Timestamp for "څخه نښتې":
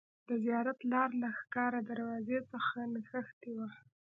2.51-3.51